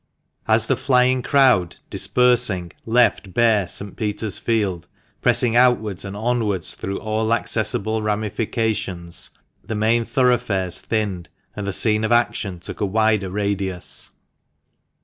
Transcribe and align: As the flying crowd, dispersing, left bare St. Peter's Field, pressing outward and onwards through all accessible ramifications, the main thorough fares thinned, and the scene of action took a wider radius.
As 0.47 0.65
the 0.65 0.75
flying 0.75 1.21
crowd, 1.21 1.75
dispersing, 1.91 2.71
left 2.87 3.35
bare 3.35 3.67
St. 3.67 3.95
Peter's 3.95 4.39
Field, 4.39 4.87
pressing 5.21 5.55
outward 5.55 6.03
and 6.03 6.17
onwards 6.17 6.73
through 6.73 6.99
all 6.99 7.31
accessible 7.31 8.01
ramifications, 8.01 9.29
the 9.63 9.75
main 9.75 10.03
thorough 10.05 10.39
fares 10.39 10.81
thinned, 10.81 11.29
and 11.55 11.67
the 11.67 11.71
scene 11.71 12.03
of 12.03 12.11
action 12.11 12.59
took 12.59 12.81
a 12.81 12.85
wider 12.87 13.29
radius. 13.29 14.09